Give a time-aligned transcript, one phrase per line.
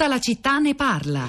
[0.00, 1.28] Tutta la città ne parla.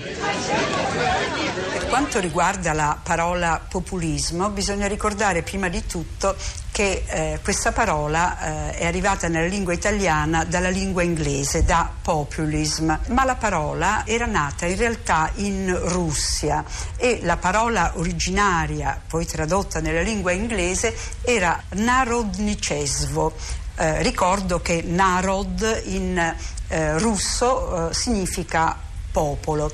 [1.73, 6.37] Per quanto riguarda la parola populismo, bisogna ricordare prima di tutto
[6.71, 12.97] che eh, questa parola eh, è arrivata nella lingua italiana dalla lingua inglese, da populism,
[13.07, 16.63] ma la parola era nata in realtà in Russia
[16.95, 23.33] e la parola originaria, poi tradotta nella lingua inglese, era narodnichesvo.
[23.75, 26.35] Eh, ricordo che narod in
[26.71, 28.75] eh, russo eh, significa
[29.11, 29.69] popolo.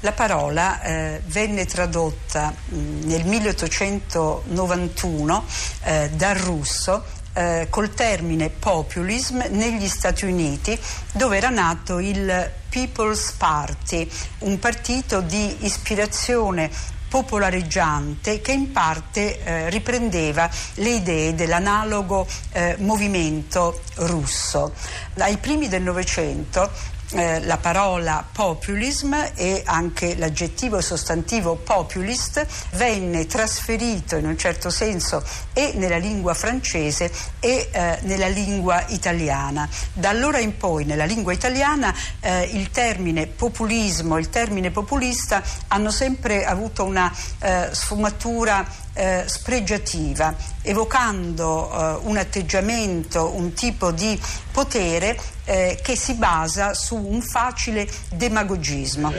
[0.00, 5.44] La parola eh, venne tradotta mh, mm, nel 1891
[5.82, 7.02] eh, dal russo
[7.36, 10.78] eh, col termine populism negli Stati Uniti
[11.12, 14.08] dove era nato il People's Party,
[14.40, 16.70] un partito di ispirazione
[17.08, 24.72] popolareggiante che in parte eh, riprendeva le idee dell'analogo eh, movimento russo.
[25.18, 26.70] Ai primi del Novecento
[27.10, 35.22] eh, la parola populism e anche l'aggettivo sostantivo populist venne trasferito in un certo senso
[35.52, 39.68] e nella lingua francese e eh, nella lingua italiana.
[39.92, 45.90] Da allora in poi nella lingua italiana eh, il termine populismo il termine populista hanno
[45.90, 54.18] sempre avuto una eh, sfumatura eh, spregiativa, evocando eh, un atteggiamento, un tipo di
[54.50, 59.12] potere eh, che si basa su un facile demagogismo.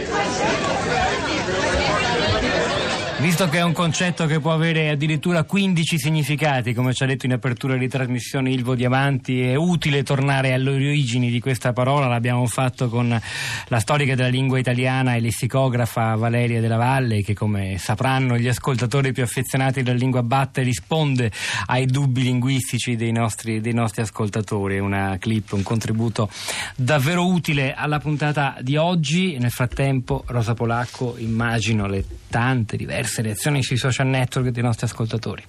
[3.20, 7.26] Visto che è un concetto che può avere addirittura 15 significati, come ci ha detto
[7.26, 12.06] in apertura di trasmissione Ilvo Diamanti, è utile tornare alle origini di questa parola.
[12.06, 13.20] L'abbiamo fatto con
[13.68, 19.12] la storica della lingua italiana e lessicografa Valeria della Valle, che come sapranno gli ascoltatori
[19.14, 21.31] più affezionati della lingua batte risponde
[21.66, 24.78] ai dubbi linguistici dei nostri, dei nostri ascoltatori.
[24.78, 26.30] Una clip, un contributo
[26.76, 29.40] davvero utile alla puntata di oggi.
[29.40, 34.86] Nel frattempo, Rosa Polacco, immagino le tante diverse diverse reazioni sui social network dei nostri
[34.86, 35.44] ascoltatori.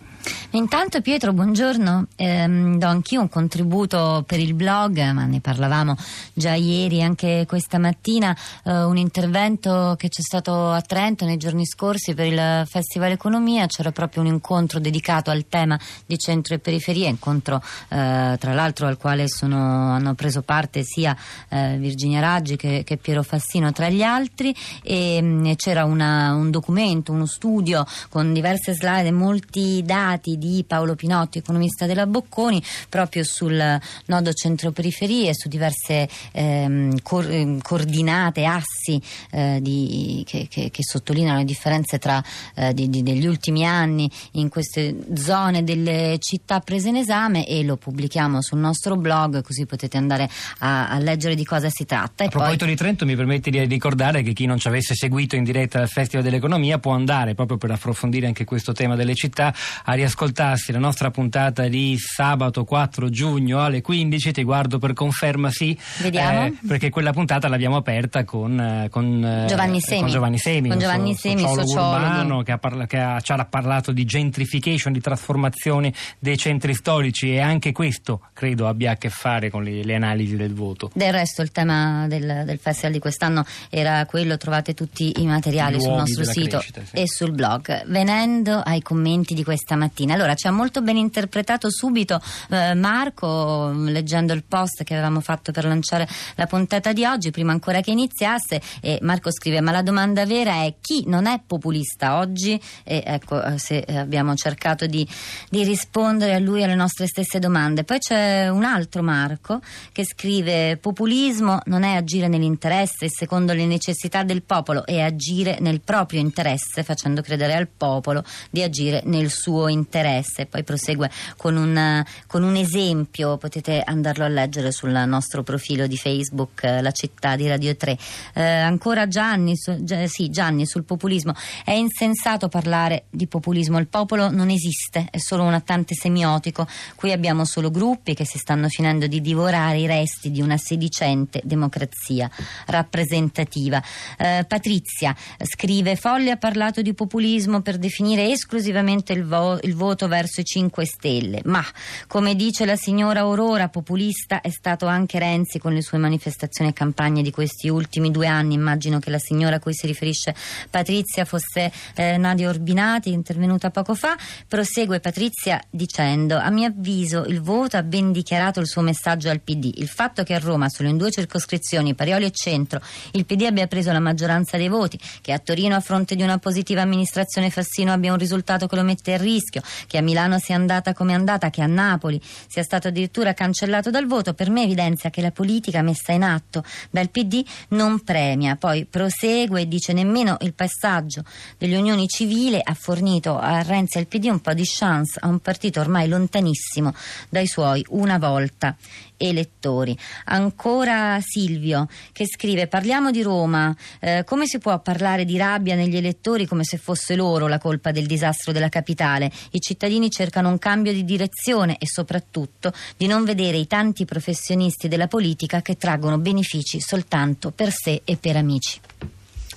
[0.53, 5.95] Intanto Pietro, buongiorno, ehm, do anch'io un contributo per il blog, ma ne parlavamo
[6.33, 11.67] già ieri, anche questa mattina, eh, un intervento che c'è stato a Trento nei giorni
[11.67, 16.59] scorsi per il Festival Economia, c'era proprio un incontro dedicato al tema di centro e
[16.59, 21.17] periferia, incontro eh, tra l'altro al quale sono, hanno preso parte sia
[21.51, 24.55] eh, Virginia Raggi che, che, Piero Fassino tra gli altri.
[24.83, 30.37] E, mm, c'era una, un documento, uno studio con diverse slide e molti dati dati
[30.37, 37.61] di Paolo Pinotti, economista della Bocconi, proprio sul nodo centro-periferie, su diverse ehm, cor- ehm,
[37.63, 42.23] coordinate, assi eh, di, che, che, che, sottolineano le differenze tra,
[42.55, 47.63] eh, di, di, degli ultimi anni in queste zone delle città prese in esame e
[47.63, 52.25] lo pubblichiamo sul nostro blog così potete andare a, a leggere di cosa si tratta.
[52.25, 52.75] E a proposito poi...
[52.75, 55.89] di Trento mi permette di ricordare che chi non ci avesse seguito in diretta al
[55.89, 59.55] Festival dell'Economia può andare proprio per approfondire anche questo tema delle città
[59.85, 65.51] a riascoltarsi la nostra puntata di sabato 4 giugno alle 15, ti guardo per conferma
[65.51, 66.47] sì, Vediamo.
[66.47, 70.69] Eh, perché quella puntata l'abbiamo aperta con, eh, con, eh, Giovanni Semi, con Giovanni Semi,
[70.69, 71.97] con Giovanni so, Semi sociologo, sociologo.
[71.97, 76.75] urbano che, ha parla, che ha, ci ha parlato di gentrification, di trasformazione dei centri
[76.75, 80.91] storici e anche questo credo abbia a che fare con le, le analisi del voto.
[80.95, 85.81] Del resto il tema del, del, festival di quest'anno era quello, trovate tutti i materiali
[85.81, 86.97] sul nostro sito crescita, sì.
[86.97, 87.85] e sul blog.
[87.87, 90.15] Venendo ai commenti di questa mattina mattina.
[90.15, 95.51] Allora, ci ha molto ben interpretato subito eh, Marco, leggendo il post che avevamo fatto
[95.51, 96.07] per lanciare
[96.37, 100.65] la puntata di oggi, prima ancora che iniziasse, e Marco scrive, ma la domanda vera
[100.65, 102.61] è chi non è populista oggi?
[102.85, 105.07] E ecco, eh, se abbiamo cercato di,
[105.49, 107.85] di rispondere a lui alle nostre stesse domande.
[107.85, 109.61] Poi c'è un altro Marco
[109.93, 115.81] che scrive, populismo non è agire nell'interesse secondo le necessità del popolo, è agire nel
[115.81, 120.47] proprio interesse, facendo credere al popolo di agire nel suo interesse interesse.
[120.47, 125.97] Poi prosegue con un, con un esempio, potete andarlo a leggere sul nostro profilo di
[125.97, 127.99] Facebook, eh, La città di Radio 3.
[128.35, 131.35] Eh, ancora Gianni, su, sì, Gianni sul populismo.
[131.65, 136.67] È insensato parlare di populismo, il popolo non esiste, è solo un attante semiotico.
[136.95, 141.41] Qui abbiamo solo gruppi che si stanno finendo di divorare i resti di una sedicente
[141.45, 142.31] democrazia
[142.67, 143.83] rappresentativa.
[144.19, 150.09] Eh, Patrizia scrive: Folle ha parlato di populismo per definire esclusivamente il, vo- il voto
[150.09, 151.41] verso i 5 Stelle.
[151.45, 151.65] Ma,
[152.07, 156.73] come dice la signora Aurora, populista è stato anche Renzi con le sue manifestazioni e
[156.73, 158.55] campagne di questi ultimi due anni.
[158.55, 160.35] Immagino che la signora a cui si riferisce
[160.71, 164.17] Patrizia fosse eh, Nadia Orbinati, intervenuta poco fa.
[164.47, 169.41] Prosegue Patrizia dicendo: A mio avviso il voto ha ben dichiarato il suo messaggio al
[169.41, 169.73] PD.
[169.77, 172.81] Il fatto che a Roma, solo in due circoscrizioni, Parioli e Centro,
[173.13, 176.39] il PD abbia preso la maggioranza dei voti, che a Torino a fronte di una
[176.39, 180.57] positiva amministrazione Fassino abbia un risultato che lo mette a rischio, che a Milano sia
[180.57, 184.63] andata come è andata, che a Napoli sia stato addirittura cancellato dal voto, per me
[184.63, 188.57] evidenzia che la politica messa in atto dal PD non premia.
[188.57, 191.25] Poi prosegue e dice nemmeno il passaggio
[191.57, 195.29] delle unioni civili ha fornito a Renzi e al PD un po' di chance a
[195.29, 196.95] un partito ormai lontanissimo
[197.29, 198.77] dai suoi una volta
[199.19, 199.97] elettori.
[200.27, 205.97] Ancora Silvio che scrive parliamo di Roma, eh, come si può parlare di rabbia negli
[205.97, 209.31] elettori come se fosse loro la colpa del disastro della capitale?
[209.51, 214.89] I cittadini cercano un cambio di direzione e soprattutto di non vedere i tanti professionisti
[214.89, 218.81] della politica che traggono benefici soltanto per sé e per amici.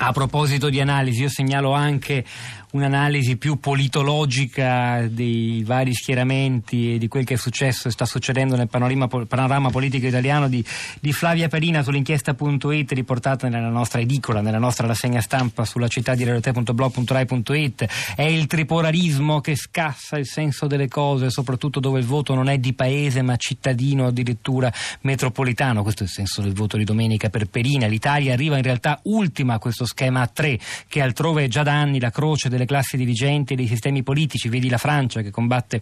[0.03, 2.25] A proposito di analisi, io segnalo anche
[2.71, 8.55] un'analisi più politologica dei vari schieramenti e di quel che è successo e sta succedendo
[8.55, 10.63] nel panorama, panorama politico italiano di,
[10.99, 16.23] di, Flavia Perina sull'inchiesta.it riportata nella nostra edicola, nella nostra rassegna stampa sulla città di
[16.23, 17.85] realtà.blog.rai.it.
[18.15, 22.57] È il tripolarismo che scassa il senso delle cose, soprattutto dove il voto non è
[22.57, 24.71] di paese ma cittadino, addirittura
[25.01, 25.83] metropolitano.
[25.83, 27.87] Questo è il senso del voto di domenica per Perina.
[27.87, 30.57] L'Italia arriva in realtà ultima a questo schema a tre,
[30.87, 34.03] che altrove è già da anni la croce del delle classi dirigenti e dei sistemi
[34.03, 35.81] politici, vedi la Francia che combatte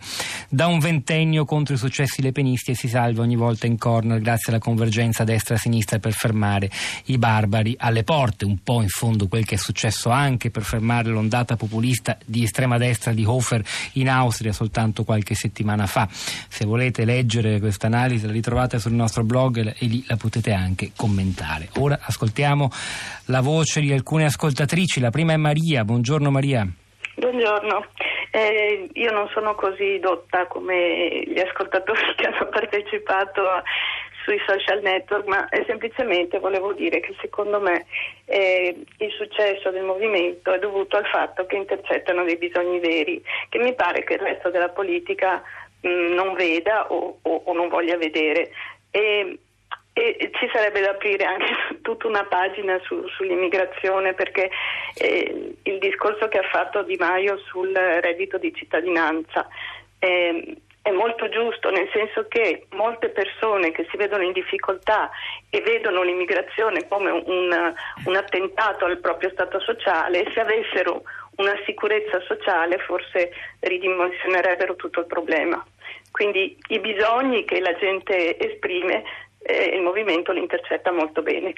[0.49, 4.51] da un ventennio contro i successi lepenisti e si salva ogni volta in corner grazie
[4.51, 6.69] alla convergenza destra-sinistra per fermare
[7.05, 11.09] i barbari alle porte, un po' in fondo quel che è successo anche per fermare
[11.09, 16.07] l'ondata populista di estrema destra di Hofer in Austria soltanto qualche settimana fa.
[16.11, 20.91] Se volete leggere questa analisi la ritrovate sul nostro blog e lì la potete anche
[20.95, 21.69] commentare.
[21.75, 22.71] Ora ascoltiamo
[23.25, 26.69] la voce di alcune ascoltatrici, la prima è Maria, buongiorno Maria.
[27.19, 27.86] Buongiorno,
[28.31, 33.44] eh, io non sono così dotta come gli ascoltatori che hanno partecipato
[34.24, 37.88] sui social network, ma eh, semplicemente volevo dire che secondo me
[38.24, 43.60] eh, il successo del movimento è dovuto al fatto che intercettano dei bisogni veri, che
[43.60, 45.44] mi pare che il resto della politica
[45.81, 48.51] mh, mm, non veda o, o, o, non voglia vedere.
[48.92, 49.39] E,
[49.99, 54.49] e ci sarebbe da aprire anche tutta una pagina su, sull'immigrazione perché
[54.95, 59.47] eh, il discorso che ha fatto Di Maio sul reddito di cittadinanza
[59.99, 65.09] eh, è molto giusto, nel senso che molte persone che si vedono in difficoltà
[65.49, 67.73] e vedono l'immigrazione come un,
[68.05, 71.03] un attentato al proprio stato sociale, se avessero
[71.35, 75.63] una sicurezza sociale forse ridimensionerebbero tutto il problema.
[76.11, 79.03] Quindi i bisogni che la gente esprime
[79.49, 81.53] eh, il movimento li intercetta molto bene.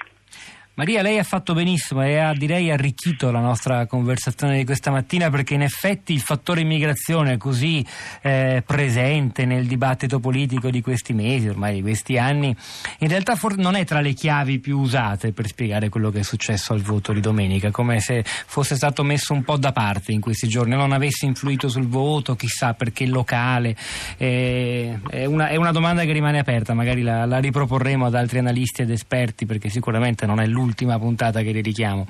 [0.74, 5.28] Maria, lei ha fatto benissimo e ha direi arricchito la nostra conversazione di questa mattina
[5.28, 7.84] perché in effetti il fattore immigrazione così
[8.22, 12.56] eh, presente nel dibattito politico di questi mesi, ormai di questi anni,
[13.00, 16.22] in realtà for- non è tra le chiavi più usate per spiegare quello che è
[16.22, 20.22] successo al voto di domenica, come se fosse stato messo un po' da parte in
[20.22, 23.76] questi giorni, non avesse influito sul voto, chissà perché locale.
[24.16, 28.38] Eh, è, una, è, una, domanda che rimane aperta, magari la, la riproporremo ad altri
[28.38, 32.06] analisti ed esperti perché sicuramente non è l'unico l'ultima puntata che dedichiamo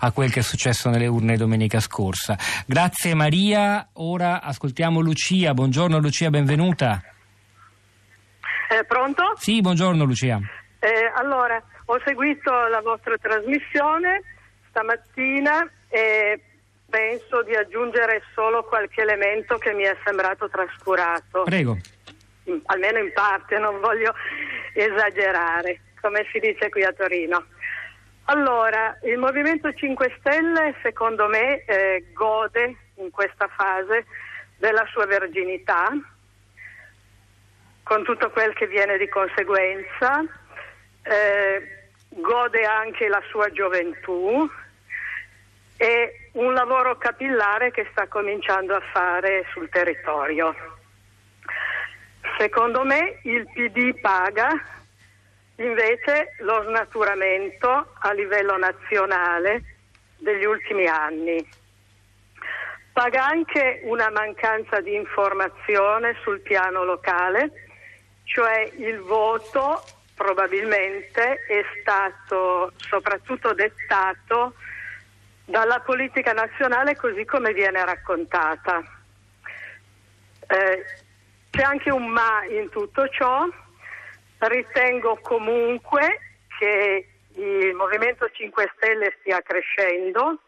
[0.00, 2.36] a quel che è successo nelle urne domenica scorsa.
[2.66, 5.52] Grazie Maria, ora ascoltiamo Lucia.
[5.54, 7.02] Buongiorno Lucia, benvenuta.
[8.68, 9.34] Eh, pronto?
[9.36, 10.40] Sì, buongiorno Lucia.
[10.78, 14.22] Eh, allora, ho seguito la vostra trasmissione
[14.68, 16.40] stamattina e
[16.88, 21.42] penso di aggiungere solo qualche elemento che mi è sembrato trascurato.
[21.44, 21.78] Prego.
[22.66, 24.14] almeno in parte, non voglio
[24.72, 27.44] esagerare, come si dice qui a Torino.
[28.28, 34.04] Allora, il Movimento 5 Stelle secondo me eh, gode in questa fase
[34.56, 35.92] della sua verginità,
[37.84, 40.24] con tutto quel che viene di conseguenza,
[41.02, 44.50] eh, gode anche la sua gioventù
[45.76, 50.52] e un lavoro capillare che sta cominciando a fare sul territorio.
[52.38, 54.48] Secondo me il PD paga
[55.56, 59.76] Invece lo snaturamento a livello nazionale
[60.18, 61.64] degli ultimi anni
[62.96, 67.50] paga anche una mancanza di informazione sul piano locale,
[68.24, 69.82] cioè il voto
[70.14, 74.54] probabilmente è stato soprattutto dettato
[75.44, 78.82] dalla politica nazionale così come viene raccontata.
[80.48, 80.84] Eh,
[81.50, 83.46] c'è anche un ma in tutto ciò.
[84.48, 86.20] Ritengo comunque
[86.58, 90.38] che il Movimento 5 Stelle stia crescendo,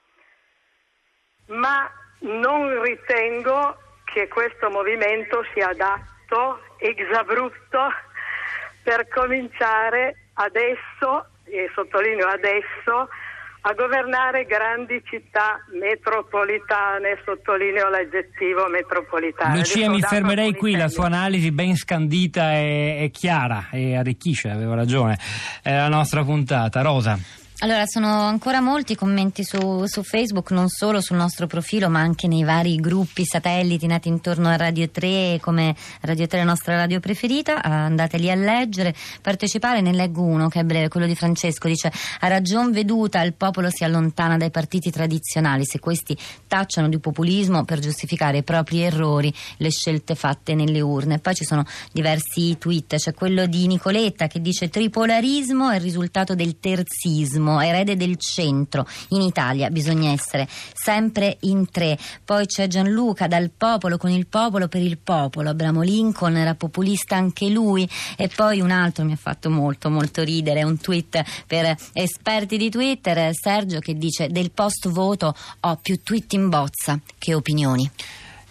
[1.46, 1.90] ma
[2.20, 7.92] non ritengo che questo movimento sia adatto, exabrupto,
[8.82, 13.08] per cominciare adesso, e sottolineo adesso,
[13.68, 19.58] a governare grandi città metropolitane, sottolineo l'aggettivo metropolitane.
[19.58, 25.18] Lucia, mi fermerei qui, la sua analisi ben scandita e, chiara e arricchisce, avevo ragione,
[25.62, 26.80] è la nostra puntata.
[26.80, 27.46] Rosa.
[27.60, 32.28] Allora, sono ancora molti commenti su, su, Facebook, non solo sul nostro profilo, ma anche
[32.28, 37.00] nei vari gruppi satelliti nati intorno a Radio 3, come Radio 3 la nostra radio
[37.00, 37.60] preferita.
[37.60, 39.80] Andate lì a leggere, partecipare.
[39.80, 41.66] Ne leggo uno che è breve, quello di Francesco.
[41.66, 47.00] Dice: A ragion veduta il popolo si allontana dai partiti tradizionali se questi tacciano di
[47.00, 51.18] populismo per giustificare i propri errori, le scelte fatte nelle urne.
[51.18, 52.98] Poi ci sono diversi tweet.
[52.98, 58.18] C'è quello di Nicoletta che dice: Tripolarismo è il risultato del terzismo primo, erede del
[58.18, 58.86] centro.
[59.08, 61.98] In Italia bisogna essere sempre in tre.
[62.24, 65.50] Poi c'è Gianluca dal popolo, con il popolo, per il popolo.
[65.50, 67.88] Abramo Lincoln era populista anche lui.
[68.16, 72.68] E poi un altro mi ha fatto molto, molto ridere, un tweet per esperti di
[72.70, 77.90] Twitter, Sergio che dice del post voto ho più tweet in bozza che opinioni.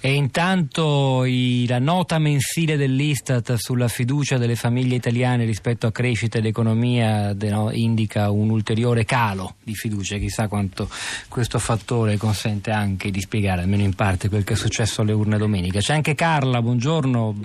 [0.07, 6.37] E intanto i, la nota mensile dell'Istat sulla fiducia delle famiglie italiane rispetto a crescita
[6.37, 10.15] ed economia de, no, indica un ulteriore calo di fiducia.
[10.15, 10.87] Chissà quanto
[11.27, 15.37] questo fattore consente anche di spiegare, almeno in parte, quel che è successo alle urne
[15.37, 15.79] domenica.
[15.79, 17.35] C'è anche Carla, buongiorno.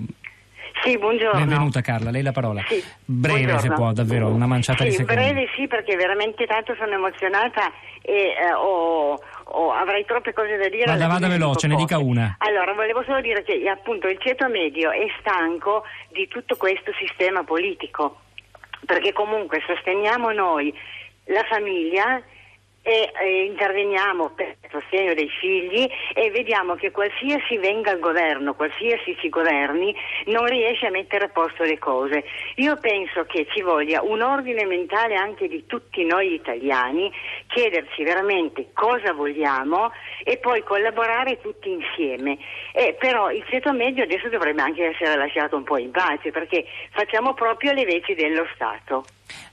[0.85, 1.41] Sì, buongiorno.
[1.41, 2.63] Benvenuta Carla, lei la parola.
[2.69, 3.61] Sì, breve buongiorno.
[3.61, 5.21] se può, davvero, una manciata sì, di secondi.
[5.21, 9.19] Breve sì, perché veramente tanto sono emozionata e eh, ho
[9.53, 10.85] oh, avrei troppe cose da dire.
[10.85, 12.37] Vada, vada veloce, ne dica una.
[12.39, 17.45] Allora, volevo solo dire che appunto il ceto medio è stanco di tutto questo sistema
[17.45, 18.21] politico,
[18.87, 20.75] perché comunque sosteniamo noi
[21.27, 22.23] la famiglia
[22.83, 28.55] e, e interveniamo per il sostegno dei figli e vediamo che qualsiasi venga al governo,
[28.55, 29.95] qualsiasi si governi,
[30.27, 32.25] non riesce a mettere a posto le cose.
[32.57, 37.11] Io penso che ci voglia un ordine mentale anche di tutti noi italiani,
[37.47, 39.93] chiederci veramente cosa vogliamo
[40.25, 42.39] e poi collaborare tutti insieme.
[42.73, 46.65] Eh, però il ceto medio adesso dovrebbe anche essere lasciato un po' in pace perché
[46.91, 49.05] facciamo proprio le veci dello Stato.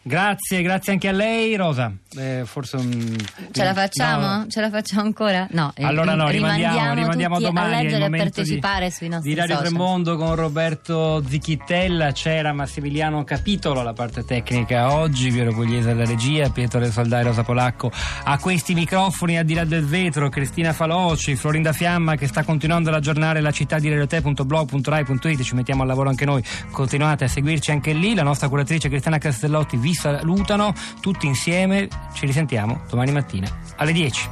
[0.02, 1.92] Grazie, grazie anche a lei, Rosa.
[2.18, 3.16] Eh, forse un...
[3.52, 4.26] Ce la facciamo?
[4.26, 4.46] No.
[4.50, 5.48] Ce la facciamo ancora?
[5.52, 5.72] No.
[5.82, 7.74] Allora no, rimandiamo, rimandiamo a domani.
[7.76, 9.70] A leggere e partecipare di, sui nostri Di Radio social.
[9.70, 16.50] Tremondo con Roberto Zichittella, c'era Massimiliano Capitolo, la parte tecnica oggi, Piero Pugliese alla regia,
[16.50, 17.92] Pietro Del Soldai, Rosa Polacco
[18.24, 22.90] a questi microfoni, a di là del vetro, Cristina Faloci, Florinda Fiamma che sta continuando
[22.90, 27.70] ad aggiornare la città di radiote.blog.rai.it, ci mettiamo al lavoro anche noi, continuate a seguirci
[27.70, 31.88] anche lì, la nostra curatrice Cristiana Castellotti vi salutano tutti insieme.
[32.14, 33.48] Ci risentiamo domani mattina
[33.78, 34.30] alle 10.